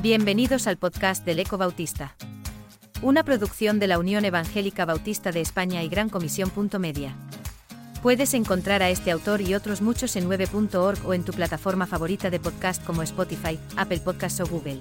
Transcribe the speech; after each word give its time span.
Bienvenidos 0.00 0.68
al 0.68 0.76
podcast 0.76 1.26
del 1.26 1.40
Eco 1.40 1.58
Bautista. 1.58 2.14
Una 3.02 3.24
producción 3.24 3.80
de 3.80 3.88
la 3.88 3.98
Unión 3.98 4.24
Evangélica 4.24 4.84
Bautista 4.84 5.32
de 5.32 5.40
España 5.40 5.82
y 5.82 5.88
Gran 5.88 6.08
Comisión. 6.08 6.52
Media. 6.78 7.16
Puedes 8.00 8.32
encontrar 8.34 8.80
a 8.80 8.90
este 8.90 9.10
autor 9.10 9.40
y 9.40 9.56
otros 9.56 9.82
muchos 9.82 10.14
en 10.14 10.30
9.org 10.30 11.04
o 11.04 11.14
en 11.14 11.24
tu 11.24 11.32
plataforma 11.32 11.88
favorita 11.88 12.30
de 12.30 12.38
podcast 12.38 12.84
como 12.84 13.02
Spotify, 13.02 13.58
Apple 13.76 13.98
Podcasts 13.98 14.38
o 14.38 14.46
Google. 14.46 14.78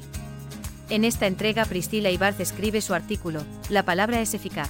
En 0.92 1.04
esta 1.04 1.25
entrega 1.25 1.65
Priscila 1.65 2.11
Ibarz 2.11 2.39
escribe 2.39 2.79
su 2.82 2.93
artículo, 2.93 3.43
La 3.70 3.82
palabra 3.82 4.21
es 4.21 4.36
eficaz. 4.36 4.70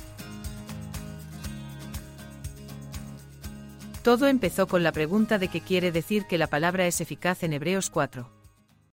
Todo 4.01 4.29
empezó 4.29 4.67
con 4.67 4.81
la 4.81 4.93
pregunta 4.93 5.39
de 5.39 5.49
qué 5.49 5.59
quiere 5.59 5.91
decir 5.91 6.25
que 6.25 6.37
la 6.37 6.47
palabra 6.47 6.87
es 6.87 7.01
eficaz 7.01 7.43
en 7.43 7.51
Hebreos 7.51 7.89
4. 7.89 8.36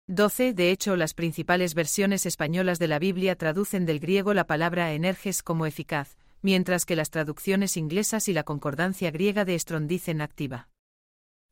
12. 0.08 0.54
De 0.54 0.72
hecho, 0.72 0.96
las 0.96 1.14
principales 1.14 1.73
versiones 1.73 2.26
españolas 2.26 2.80
de 2.80 2.88
la 2.88 3.00
Biblia 3.00 3.36
traducen 3.36 3.86
del 3.86 4.00
griego 4.00 4.34
la 4.34 4.48
palabra 4.48 4.94
energes 4.94 5.44
como 5.44 5.66
eficaz, 5.66 6.18
mientras 6.42 6.86
que 6.86 6.96
las 6.96 7.12
traducciones 7.12 7.78
inglesas 7.78 8.28
y 8.28 8.34
la 8.34 8.44
concordancia 8.44 9.12
griega 9.12 9.45
de 9.45 9.58
Strong 9.58 9.88
dicen 9.88 10.22
activa. 10.22 10.70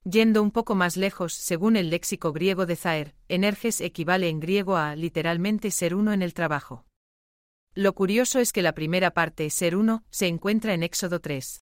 Yendo 0.03 0.41
un 0.41 0.51
poco 0.51 0.75
más 0.75 0.97
lejos, 0.97 1.33
según 1.33 1.75
el 1.75 1.89
léxico 1.89 2.31
griego 2.33 2.65
de 2.65 2.75
Zaer, 2.75 3.15
energes 3.27 3.81
equivale 3.81 4.29
en 4.29 4.39
griego 4.39 4.77
a 4.77 4.95
literalmente 4.95 5.71
ser 5.71 5.93
uno 5.93 6.13
en 6.13 6.21
el 6.21 6.33
trabajo. 6.33 6.85
Lo 7.75 7.93
curioso 7.93 8.39
es 8.39 8.51
que 8.51 8.61
la 8.61 8.73
primera 8.73 9.11
parte, 9.11 9.49
ser 9.49 9.75
uno, 9.75 10.03
se 10.09 10.27
encuentra 10.27 10.73
en 10.73 10.83
Éxodo 10.83 11.19
3. 11.19 11.61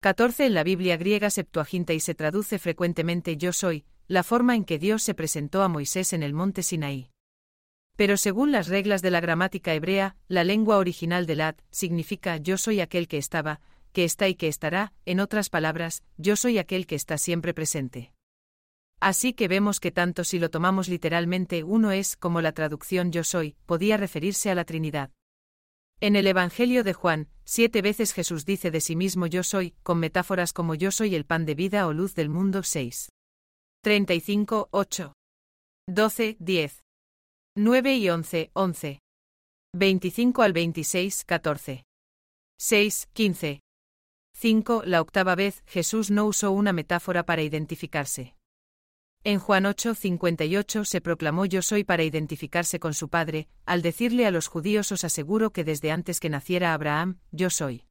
14 0.00 0.46
en 0.46 0.54
la 0.54 0.62
Biblia 0.62 0.96
griega 0.96 1.30
Septuaginta 1.30 1.92
y 1.92 2.00
se 2.00 2.14
traduce 2.14 2.58
frecuentemente 2.58 3.36
yo 3.36 3.52
soy, 3.52 3.84
la 4.08 4.22
forma 4.22 4.54
en 4.54 4.64
que 4.64 4.78
Dios 4.78 5.02
se 5.02 5.14
presentó 5.14 5.62
a 5.62 5.68
Moisés 5.68 6.12
en 6.12 6.22
el 6.22 6.32
monte 6.32 6.62
Sinaí. 6.62 7.10
Pero 7.96 8.16
según 8.16 8.52
las 8.52 8.68
reglas 8.68 9.02
de 9.02 9.10
la 9.10 9.20
gramática 9.20 9.74
hebrea, 9.74 10.16
la 10.28 10.44
lengua 10.44 10.76
original 10.76 11.26
del 11.26 11.40
ad 11.40 11.56
significa 11.70 12.36
yo 12.36 12.58
soy 12.58 12.80
aquel 12.80 13.08
que 13.08 13.16
estaba, 13.16 13.60
que 13.92 14.04
está 14.04 14.28
y 14.28 14.34
que 14.34 14.48
estará, 14.48 14.92
en 15.06 15.20
otras 15.20 15.48
palabras, 15.48 16.04
yo 16.18 16.36
soy 16.36 16.58
aquel 16.58 16.86
que 16.86 16.94
está 16.94 17.18
siempre 17.18 17.54
presente. 17.54 18.12
Así 19.00 19.32
que 19.32 19.48
vemos 19.48 19.80
que 19.80 19.90
tanto 19.90 20.24
si 20.24 20.38
lo 20.38 20.50
tomamos 20.50 20.88
literalmente 20.88 21.64
uno 21.64 21.90
es 21.90 22.16
como 22.16 22.40
la 22.40 22.52
traducción 22.52 23.12
yo 23.12 23.24
soy, 23.24 23.56
podía 23.66 23.96
referirse 23.96 24.50
a 24.50 24.54
la 24.54 24.64
Trinidad. 24.64 25.10
En 26.00 26.14
el 26.14 26.26
Evangelio 26.26 26.84
de 26.84 26.92
Juan, 26.92 27.28
siete 27.44 27.80
veces 27.80 28.12
Jesús 28.12 28.44
dice 28.44 28.70
de 28.70 28.82
sí 28.82 28.94
mismo 28.94 29.26
yo 29.26 29.42
soy, 29.42 29.74
con 29.82 29.98
metáforas 29.98 30.52
como 30.52 30.74
yo 30.74 30.90
soy 30.90 31.14
el 31.14 31.24
pan 31.24 31.46
de 31.46 31.54
vida 31.54 31.86
o 31.86 31.94
luz 31.94 32.14
del 32.14 32.28
mundo 32.28 32.62
6. 32.62 33.08
35, 33.82 34.68
8. 34.70 35.12
12, 35.88 36.36
10. 36.40 36.82
9 37.56 37.96
y 37.96 38.10
11, 38.10 38.50
11. 38.52 38.98
25 39.74 40.42
al 40.42 40.52
26, 40.52 41.24
14. 41.24 41.84
6, 42.58 43.08
15. 43.12 43.60
5. 44.34 44.82
La 44.84 45.00
octava 45.00 45.34
vez, 45.34 45.62
Jesús 45.66 46.10
no 46.10 46.26
usó 46.26 46.50
una 46.52 46.72
metáfora 46.72 47.24
para 47.24 47.42
identificarse. 47.42 48.34
En 49.24 49.38
Juan 49.38 49.66
8, 49.66 49.94
58 49.94 50.84
se 50.84 51.00
proclamó 51.00 51.46
yo 51.46 51.62
soy 51.62 51.84
para 51.84 52.04
identificarse 52.04 52.78
con 52.78 52.94
su 52.94 53.08
padre, 53.08 53.48
al 53.64 53.82
decirle 53.82 54.26
a 54.26 54.30
los 54.30 54.46
judíos 54.46 54.92
os 54.92 55.04
aseguro 55.04 55.52
que 55.52 55.64
desde 55.64 55.90
antes 55.90 56.20
que 56.20 56.28
naciera 56.28 56.74
Abraham, 56.74 57.18
yo 57.32 57.50
soy. 57.50 57.85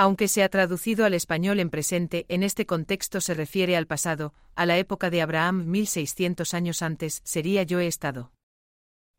Aunque 0.00 0.28
se 0.28 0.44
ha 0.44 0.48
traducido 0.48 1.04
al 1.06 1.12
español 1.12 1.58
en 1.58 1.70
presente, 1.70 2.24
en 2.28 2.44
este 2.44 2.66
contexto 2.66 3.20
se 3.20 3.34
refiere 3.34 3.76
al 3.76 3.88
pasado, 3.88 4.32
a 4.54 4.64
la 4.64 4.78
época 4.78 5.10
de 5.10 5.22
Abraham 5.22 5.64
1600 5.66 6.54
años 6.54 6.82
antes, 6.82 7.20
sería 7.24 7.64
yo 7.64 7.80
he 7.80 7.88
estado. 7.88 8.30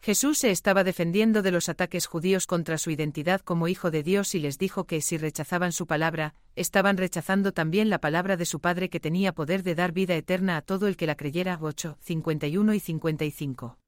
Jesús 0.01 0.37
se 0.37 0.51
estaba 0.51 0.85
defendiendo 0.85 1.41
de 1.41 1.51
los 1.51 1.67
ataques 1.67 2.05
judíos 2.05 2.47
contra 2.47 2.77
su 2.77 2.91
identidad 2.91 3.41
como 3.41 3.67
hijo 3.67 3.91
de 3.91 4.03
Dios 4.03 4.33
y 4.35 4.39
les 4.39 4.57
dijo 4.57 4.85
que 4.85 5.01
si 5.01 5.17
rechazaban 5.17 5.73
su 5.73 5.85
palabra, 5.85 6.33
estaban 6.55 6.95
rechazando 6.95 7.51
también 7.51 7.89
la 7.89 7.99
palabra 7.99 8.37
de 8.37 8.45
su 8.45 8.61
Padre 8.61 8.89
que 8.89 9.01
tenía 9.01 9.33
poder 9.33 9.63
de 9.63 9.75
dar 9.75 9.91
vida 9.91 10.15
eterna 10.15 10.55
a 10.55 10.61
todo 10.61 10.87
el 10.87 10.95
que 10.95 11.07
la 11.07 11.15
creyera. 11.15 11.59
8, 11.61 11.97
51 11.99 12.73
y 12.73 12.79
55. 12.79 13.78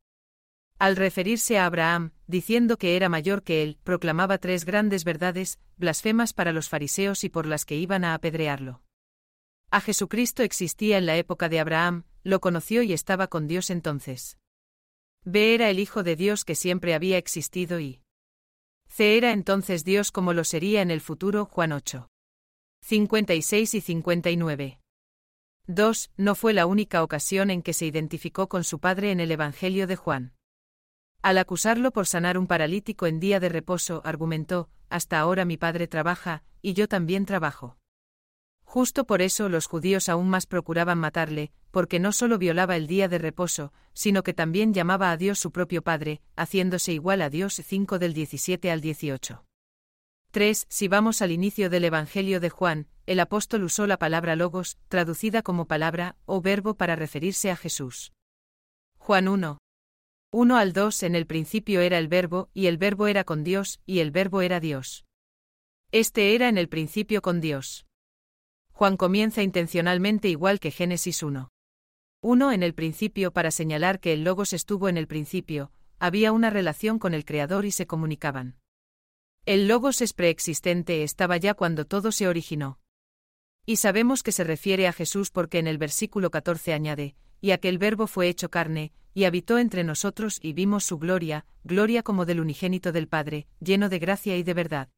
Al 0.81 0.95
referirse 0.95 1.59
a 1.59 1.67
Abraham, 1.67 2.09
diciendo 2.25 2.75
que 2.75 2.95
era 2.95 3.07
mayor 3.07 3.43
que 3.43 3.61
él, 3.61 3.77
proclamaba 3.83 4.39
tres 4.39 4.65
grandes 4.65 5.03
verdades, 5.03 5.59
blasfemas 5.77 6.33
para 6.33 6.53
los 6.53 6.69
fariseos 6.69 7.23
y 7.23 7.29
por 7.29 7.45
las 7.45 7.65
que 7.65 7.75
iban 7.75 8.03
a 8.03 8.15
apedrearlo. 8.15 8.81
A 9.69 9.79
Jesucristo 9.79 10.41
existía 10.41 10.97
en 10.97 11.05
la 11.05 11.17
época 11.17 11.49
de 11.49 11.59
Abraham, 11.59 12.05
lo 12.23 12.41
conoció 12.41 12.81
y 12.81 12.93
estaba 12.93 13.27
con 13.27 13.45
Dios 13.45 13.69
entonces. 13.69 14.39
B 15.23 15.53
era 15.53 15.69
el 15.69 15.77
Hijo 15.77 16.01
de 16.01 16.15
Dios 16.15 16.43
que 16.43 16.55
siempre 16.55 16.95
había 16.95 17.19
existido 17.19 17.79
y 17.79 18.01
C 18.89 19.17
era 19.17 19.33
entonces 19.33 19.83
Dios 19.83 20.11
como 20.11 20.33
lo 20.33 20.43
sería 20.43 20.81
en 20.81 20.89
el 20.89 21.01
futuro 21.01 21.45
Juan 21.45 21.73
8. 21.73 22.07
56 22.81 23.75
y 23.75 23.81
59. 23.81 24.79
2. 25.67 26.11
No 26.17 26.33
fue 26.33 26.53
la 26.53 26.65
única 26.65 27.03
ocasión 27.03 27.51
en 27.51 27.61
que 27.61 27.73
se 27.73 27.85
identificó 27.85 28.49
con 28.49 28.63
su 28.63 28.79
padre 28.79 29.11
en 29.11 29.19
el 29.19 29.29
Evangelio 29.29 29.85
de 29.85 29.95
Juan. 29.95 30.33
Al 31.21 31.37
acusarlo 31.37 31.91
por 31.91 32.07
sanar 32.07 32.37
un 32.37 32.47
paralítico 32.47 33.05
en 33.05 33.19
día 33.19 33.39
de 33.39 33.49
reposo, 33.49 34.01
argumentó, 34.05 34.69
Hasta 34.89 35.19
ahora 35.19 35.45
mi 35.45 35.55
padre 35.55 35.87
trabaja, 35.87 36.43
y 36.61 36.73
yo 36.73 36.87
también 36.87 37.25
trabajo. 37.25 37.77
Justo 38.63 39.05
por 39.05 39.21
eso 39.21 39.47
los 39.47 39.67
judíos 39.67 40.09
aún 40.09 40.29
más 40.29 40.47
procuraban 40.47 40.97
matarle, 40.97 41.51
porque 41.71 41.99
no 41.99 42.11
solo 42.11 42.37
violaba 42.37 42.75
el 42.75 42.87
día 42.87 43.07
de 43.07 43.17
reposo, 43.17 43.71
sino 43.93 44.23
que 44.23 44.33
también 44.33 44.73
llamaba 44.73 45.11
a 45.11 45.17
Dios 45.17 45.39
su 45.39 45.51
propio 45.51 45.81
Padre, 45.81 46.21
haciéndose 46.35 46.93
igual 46.93 47.21
a 47.21 47.29
Dios 47.29 47.61
5 47.63 47.99
del 47.99 48.13
17 48.13 48.71
al 48.71 48.81
18. 48.81 49.45
3. 50.31 50.65
Si 50.69 50.87
vamos 50.87 51.21
al 51.21 51.31
inicio 51.31 51.69
del 51.69 51.83
Evangelio 51.83 52.39
de 52.39 52.49
Juan, 52.49 52.87
el 53.05 53.19
apóstol 53.19 53.63
usó 53.63 53.85
la 53.85 53.97
palabra 53.97 54.35
logos, 54.35 54.77
traducida 54.87 55.41
como 55.41 55.67
palabra 55.67 56.15
o 56.25 56.41
verbo 56.41 56.75
para 56.75 56.95
referirse 56.95 57.51
a 57.51 57.57
Jesús. 57.57 58.13
Juan 58.97 59.27
1. 59.27 59.57
1 60.33 60.55
al 60.55 60.71
2 60.71 61.03
En 61.03 61.15
el 61.15 61.27
principio 61.27 61.81
era 61.81 61.97
el 61.97 62.07
verbo, 62.07 62.49
y 62.53 62.67
el 62.67 62.77
verbo 62.77 63.07
era 63.07 63.25
con 63.25 63.43
Dios, 63.43 63.81
y 63.85 63.99
el 63.99 64.11
verbo 64.11 64.41
era 64.41 64.61
Dios. 64.61 65.05
Este 65.91 66.35
era 66.35 66.47
en 66.47 66.57
el 66.57 66.69
principio 66.69 67.21
con 67.21 67.41
Dios. 67.41 67.85
Juan 68.71 68.95
comienza 68.95 69.43
intencionalmente 69.43 70.29
igual 70.29 70.61
que 70.61 70.71
Génesis 70.71 71.21
1. 71.21 71.49
1 72.21 72.51
en 72.53 72.63
el 72.63 72.73
principio 72.73 73.33
para 73.33 73.51
señalar 73.51 73.99
que 73.99 74.13
el 74.13 74.23
Logos 74.23 74.53
estuvo 74.53 74.87
en 74.87 74.95
el 74.95 75.05
principio, 75.05 75.73
había 75.99 76.31
una 76.31 76.49
relación 76.49 76.97
con 76.97 77.13
el 77.13 77.25
Creador 77.25 77.65
y 77.65 77.71
se 77.71 77.85
comunicaban. 77.85 78.55
El 79.45 79.67
Logos 79.67 80.01
es 80.01 80.13
preexistente, 80.13 81.03
estaba 81.03 81.35
ya 81.35 81.55
cuando 81.55 81.83
todo 81.83 82.13
se 82.13 82.29
originó. 82.29 82.79
Y 83.65 83.75
sabemos 83.75 84.23
que 84.23 84.31
se 84.31 84.45
refiere 84.45 84.87
a 84.87 84.93
Jesús 84.93 85.29
porque 85.29 85.59
en 85.59 85.67
el 85.67 85.77
versículo 85.77 86.31
14 86.31 86.71
añade, 86.71 87.17
y 87.41 87.51
aquel 87.51 87.77
verbo 87.77 88.07
fue 88.07 88.29
hecho 88.29 88.49
carne, 88.49 88.93
y 89.13 89.25
habitó 89.25 89.57
entre 89.57 89.83
nosotros 89.83 90.39
y 90.41 90.53
vimos 90.53 90.83
su 90.83 90.97
gloria, 90.97 91.45
gloria 91.63 92.03
como 92.03 92.25
del 92.25 92.39
unigénito 92.39 92.91
del 92.91 93.07
Padre, 93.07 93.47
lleno 93.59 93.89
de 93.89 93.99
gracia 93.99 94.37
y 94.37 94.43
de 94.43 94.53
verdad. 94.53 94.89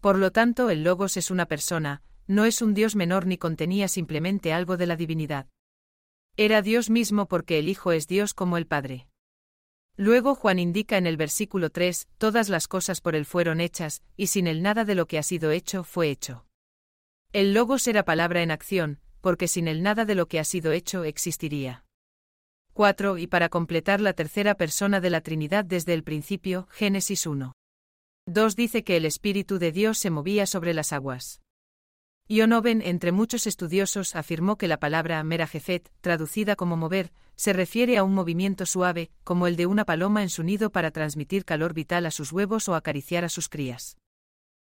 Por 0.00 0.18
lo 0.18 0.32
tanto, 0.32 0.70
el 0.70 0.84
Logos 0.84 1.16
es 1.16 1.30
una 1.30 1.46
persona, 1.46 2.02
no 2.26 2.44
es 2.44 2.62
un 2.62 2.74
Dios 2.74 2.96
menor 2.96 3.26
ni 3.26 3.38
contenía 3.38 3.88
simplemente 3.88 4.52
algo 4.52 4.76
de 4.76 4.86
la 4.86 4.96
divinidad. 4.96 5.48
Era 6.36 6.62
Dios 6.62 6.90
mismo 6.90 7.26
porque 7.26 7.58
el 7.58 7.68
Hijo 7.68 7.92
es 7.92 8.06
Dios 8.06 8.34
como 8.34 8.56
el 8.56 8.66
Padre. 8.66 9.08
Luego 9.96 10.34
Juan 10.34 10.58
indica 10.58 10.96
en 10.96 11.06
el 11.06 11.16
versículo 11.16 11.70
3, 11.70 12.08
todas 12.18 12.48
las 12.48 12.66
cosas 12.66 13.00
por 13.00 13.14
él 13.14 13.24
fueron 13.24 13.60
hechas, 13.60 14.02
y 14.16 14.26
sin 14.26 14.48
él 14.48 14.60
nada 14.60 14.84
de 14.84 14.96
lo 14.96 15.06
que 15.06 15.18
ha 15.18 15.22
sido 15.22 15.52
hecho 15.52 15.84
fue 15.84 16.10
hecho. 16.10 16.46
El 17.32 17.54
Logos 17.54 17.86
era 17.86 18.04
palabra 18.04 18.42
en 18.42 18.50
acción, 18.50 19.00
porque 19.20 19.46
sin 19.46 19.68
él 19.68 19.82
nada 19.82 20.04
de 20.04 20.16
lo 20.16 20.26
que 20.26 20.40
ha 20.40 20.44
sido 20.44 20.72
hecho 20.72 21.04
existiría. 21.04 21.83
4. 22.74 23.18
Y 23.18 23.28
para 23.28 23.48
completar 23.48 24.00
la 24.00 24.12
tercera 24.12 24.56
persona 24.56 25.00
de 25.00 25.08
la 25.08 25.20
Trinidad 25.20 25.64
desde 25.64 25.94
el 25.94 26.02
principio, 26.02 26.66
Génesis 26.70 27.24
1. 27.24 27.54
2 28.26 28.56
dice 28.56 28.82
que 28.82 28.96
el 28.96 29.06
Espíritu 29.06 29.58
de 29.58 29.70
Dios 29.70 29.96
se 29.98 30.10
movía 30.10 30.44
sobre 30.46 30.74
las 30.74 30.92
aguas. 30.92 31.40
Ionoven, 32.26 32.82
entre 32.82 33.12
muchos 33.12 33.46
estudiosos, 33.46 34.16
afirmó 34.16 34.56
que 34.56 34.66
la 34.66 34.80
palabra 34.80 35.22
merajefet, 35.22 35.92
traducida 36.00 36.56
como 36.56 36.76
mover, 36.76 37.12
se 37.36 37.52
refiere 37.52 37.96
a 37.96 38.02
un 38.02 38.14
movimiento 38.14 38.66
suave, 38.66 39.10
como 39.22 39.46
el 39.46 39.56
de 39.56 39.66
una 39.66 39.84
paloma 39.84 40.22
en 40.22 40.30
su 40.30 40.42
nido 40.42 40.70
para 40.70 40.90
transmitir 40.90 41.44
calor 41.44 41.74
vital 41.74 42.06
a 42.06 42.10
sus 42.10 42.32
huevos 42.32 42.68
o 42.68 42.74
acariciar 42.74 43.24
a 43.24 43.28
sus 43.28 43.48
crías. 43.48 43.98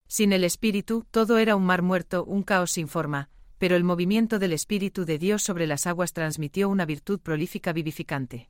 Sin 0.07 0.33
el 0.33 0.45
espíritu, 0.45 1.05
todo 1.11 1.39
era 1.39 1.57
un 1.57 1.65
mar 1.65 1.83
muerto, 1.83 2.25
un 2.25 2.43
caos 2.43 2.71
sin 2.71 2.87
forma, 2.87 3.31
pero 3.59 3.77
el 3.77 3.85
movimiento 3.85 4.39
del 4.39 4.53
espíritu 4.53 5.05
de 5.05 5.19
Dios 5.19 5.43
sobre 5.43 5.67
las 5.67 5.87
aguas 5.87 6.13
transmitió 6.13 6.69
una 6.69 6.87
virtud 6.87 7.21
prolífica 7.21 7.73
vivificante. 7.73 8.49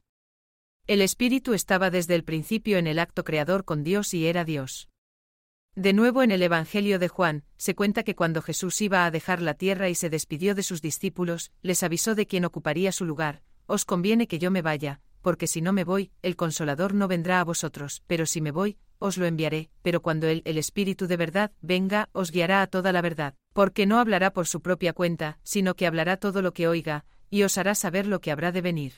El 0.87 1.03
espíritu 1.03 1.53
estaba 1.53 1.91
desde 1.91 2.15
el 2.15 2.25
principio 2.25 2.79
en 2.79 2.87
el 2.87 2.99
acto 2.99 3.25
creador 3.25 3.65
con 3.65 3.83
Dios 3.83 4.15
y 4.15 4.27
era 4.27 4.45
Dios. 4.45 4.89
De 5.75 5.93
nuevo 5.93 6.23
en 6.23 6.31
el 6.31 6.43
Evangelio 6.43 6.99
de 6.99 7.09
Juan, 7.09 7.45
se 7.57 7.75
cuenta 7.75 8.03
que 8.03 8.17
cuando 8.17 8.43
Jesús 8.43 8.81
iba 8.81 9.05
a 9.05 9.11
dejar 9.11 9.41
la 9.43 9.55
tierra 9.55 9.89
y 9.89 9.95
se 9.95 10.11
despidió 10.11 10.55
de 10.55 10.63
sus 10.63 10.83
discípulos, 10.83 11.53
les 11.63 11.83
avisó 11.83 12.15
de 12.15 12.27
quién 12.27 12.45
ocuparía 12.45 12.91
su 12.91 13.05
lugar, 13.05 13.43
os 13.67 13.85
conviene 13.85 14.27
que 14.27 14.39
yo 14.39 14.51
me 14.51 14.63
vaya, 14.63 15.01
porque 15.21 15.47
si 15.47 15.61
no 15.61 15.73
me 15.73 15.85
voy, 15.85 16.11
el 16.23 16.37
consolador 16.37 16.95
no 16.95 17.07
vendrá 17.07 17.39
a 17.39 17.45
vosotros, 17.45 18.03
pero 18.07 18.27
si 18.27 18.41
me 18.41 18.51
voy, 18.51 18.79
os 18.99 19.19
lo 19.19 19.27
enviaré, 19.27 19.71
pero 19.83 20.03
cuando 20.03 20.27
él, 20.27 20.43
el 20.47 20.59
Espíritu 20.59 21.07
de 21.07 21.17
verdad, 21.17 21.53
venga, 21.61 22.09
os 22.13 22.33
guiará 22.33 22.63
a 22.63 22.67
toda 22.67 22.93
la 22.93 23.03
verdad, 23.03 23.35
porque 23.59 23.87
no 23.87 23.99
hablará 23.99 24.33
por 24.33 24.47
su 24.47 24.63
propia 24.63 24.93
cuenta, 24.93 25.41
sino 25.43 25.75
que 25.75 25.89
hablará 25.89 26.17
todo 26.17 26.43
lo 26.43 26.55
que 26.55 26.69
oiga, 26.69 27.05
y 27.29 27.43
os 27.43 27.59
hará 27.59 27.75
saber 27.75 28.07
lo 28.07 28.21
que 28.21 28.31
habrá 28.31 28.53
de 28.53 28.61
venir. 28.61 28.93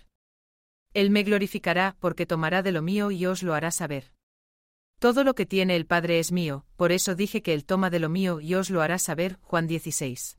Él 0.92 1.08
me 1.08 1.22
glorificará, 1.22 1.96
porque 1.98 2.26
tomará 2.26 2.62
de 2.62 2.70
lo 2.70 2.82
mío 2.82 3.10
y 3.10 3.24
os 3.24 3.42
lo 3.42 3.54
hará 3.54 3.70
saber. 3.70 4.12
Todo 4.98 5.24
lo 5.24 5.34
que 5.34 5.46
tiene 5.46 5.76
el 5.76 5.86
Padre 5.86 6.18
es 6.18 6.30
mío, 6.30 6.66
por 6.76 6.92
eso 6.92 7.14
dije 7.14 7.40
que 7.40 7.54
él 7.54 7.64
toma 7.64 7.88
de 7.88 8.00
lo 8.00 8.10
mío 8.10 8.38
y 8.38 8.54
os 8.54 8.68
lo 8.68 8.82
hará 8.82 8.98
saber. 8.98 9.38
Juan 9.40 9.66
16. 9.66 10.36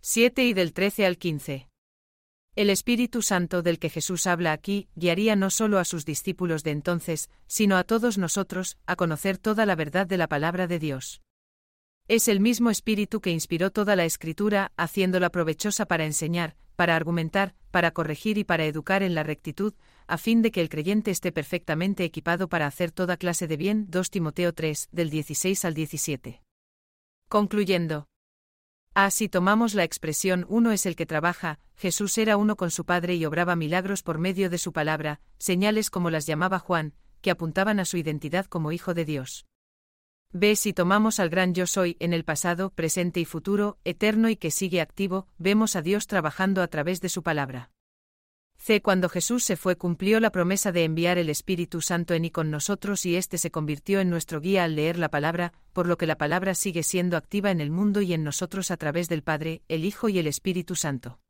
7 0.00 0.44
y 0.44 0.52
del 0.52 0.72
13 0.72 1.06
al 1.06 1.16
15. 1.16 1.68
El 2.56 2.70
Espíritu 2.70 3.22
Santo 3.22 3.62
del 3.62 3.78
que 3.78 3.88
Jesús 3.88 4.26
habla 4.26 4.50
aquí 4.50 4.88
guiaría 4.96 5.36
no 5.36 5.50
solo 5.50 5.78
a 5.78 5.84
sus 5.84 6.04
discípulos 6.04 6.64
de 6.64 6.72
entonces, 6.72 7.30
sino 7.46 7.76
a 7.76 7.84
todos 7.84 8.18
nosotros, 8.18 8.78
a 8.84 8.96
conocer 8.96 9.38
toda 9.38 9.64
la 9.64 9.76
verdad 9.76 10.08
de 10.08 10.16
la 10.16 10.26
palabra 10.26 10.66
de 10.66 10.80
Dios. 10.80 11.22
Es 12.08 12.26
el 12.26 12.40
mismo 12.40 12.70
Espíritu 12.70 13.20
que 13.20 13.30
inspiró 13.30 13.70
toda 13.70 13.94
la 13.94 14.06
Escritura, 14.06 14.72
haciéndola 14.78 15.28
provechosa 15.28 15.84
para 15.84 16.06
enseñar, 16.06 16.56
para 16.74 16.96
argumentar, 16.96 17.54
para 17.70 17.90
corregir 17.90 18.38
y 18.38 18.44
para 18.44 18.64
educar 18.64 19.02
en 19.02 19.14
la 19.14 19.24
rectitud, 19.24 19.74
a 20.06 20.16
fin 20.16 20.40
de 20.40 20.50
que 20.50 20.62
el 20.62 20.70
creyente 20.70 21.10
esté 21.10 21.32
perfectamente 21.32 22.04
equipado 22.04 22.48
para 22.48 22.66
hacer 22.66 22.92
toda 22.92 23.18
clase 23.18 23.46
de 23.46 23.58
bien. 23.58 23.88
2 23.90 24.08
Timoteo 24.08 24.54
3, 24.54 24.88
del 24.90 25.10
16 25.10 25.66
al 25.66 25.74
17. 25.74 26.40
Concluyendo. 27.28 28.06
Así 28.94 29.28
tomamos 29.28 29.74
la 29.74 29.84
expresión 29.84 30.46
uno 30.48 30.72
es 30.72 30.86
el 30.86 30.96
que 30.96 31.04
trabaja, 31.04 31.60
Jesús 31.76 32.16
era 32.16 32.38
uno 32.38 32.56
con 32.56 32.70
su 32.70 32.86
Padre 32.86 33.16
y 33.16 33.26
obraba 33.26 33.54
milagros 33.54 34.02
por 34.02 34.16
medio 34.16 34.48
de 34.48 34.56
su 34.56 34.72
palabra, 34.72 35.20
señales 35.36 35.90
como 35.90 36.08
las 36.08 36.24
llamaba 36.24 36.58
Juan, 36.58 36.94
que 37.20 37.30
apuntaban 37.30 37.80
a 37.80 37.84
su 37.84 37.98
identidad 37.98 38.46
como 38.46 38.72
Hijo 38.72 38.94
de 38.94 39.04
Dios. 39.04 39.47
B. 40.32 40.56
Si 40.56 40.74
tomamos 40.74 41.20
al 41.20 41.30
gran 41.30 41.54
yo 41.54 41.66
soy 41.66 41.96
en 42.00 42.12
el 42.12 42.22
pasado, 42.22 42.68
presente 42.70 43.18
y 43.18 43.24
futuro, 43.24 43.78
eterno 43.84 44.28
y 44.28 44.36
que 44.36 44.50
sigue 44.50 44.82
activo, 44.82 45.26
vemos 45.38 45.74
a 45.74 45.80
Dios 45.80 46.06
trabajando 46.06 46.60
a 46.60 46.68
través 46.68 47.00
de 47.00 47.08
su 47.08 47.22
palabra. 47.22 47.70
C. 48.58 48.82
Cuando 48.82 49.08
Jesús 49.08 49.44
se 49.44 49.56
fue 49.56 49.76
cumplió 49.76 50.20
la 50.20 50.30
promesa 50.30 50.70
de 50.70 50.84
enviar 50.84 51.16
el 51.16 51.30
Espíritu 51.30 51.80
Santo 51.80 52.12
en 52.12 52.26
y 52.26 52.30
con 52.30 52.50
nosotros 52.50 53.06
y 53.06 53.16
éste 53.16 53.38
se 53.38 53.50
convirtió 53.50 54.00
en 54.00 54.10
nuestro 54.10 54.40
guía 54.40 54.64
al 54.64 54.76
leer 54.76 54.98
la 54.98 55.10
palabra, 55.10 55.54
por 55.72 55.86
lo 55.86 55.96
que 55.96 56.06
la 56.06 56.18
palabra 56.18 56.54
sigue 56.54 56.82
siendo 56.82 57.16
activa 57.16 57.50
en 57.50 57.62
el 57.62 57.70
mundo 57.70 58.02
y 58.02 58.12
en 58.12 58.24
nosotros 58.24 58.70
a 58.70 58.76
través 58.76 59.08
del 59.08 59.22
Padre, 59.22 59.62
el 59.68 59.86
Hijo 59.86 60.10
y 60.10 60.18
el 60.18 60.26
Espíritu 60.26 60.74
Santo. 60.74 61.20